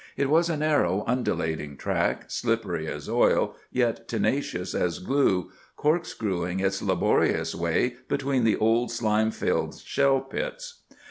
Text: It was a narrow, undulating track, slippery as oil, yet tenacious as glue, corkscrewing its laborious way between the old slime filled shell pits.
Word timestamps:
It 0.17 0.31
was 0.31 0.49
a 0.49 0.57
narrow, 0.57 1.03
undulating 1.05 1.77
track, 1.77 2.23
slippery 2.31 2.87
as 2.87 3.07
oil, 3.07 3.55
yet 3.71 4.07
tenacious 4.07 4.73
as 4.73 4.97
glue, 4.97 5.51
corkscrewing 5.75 6.59
its 6.59 6.81
laborious 6.81 7.53
way 7.53 7.97
between 8.07 8.43
the 8.43 8.57
old 8.57 8.89
slime 8.89 9.29
filled 9.29 9.75
shell 9.77 10.21
pits. 10.21 10.81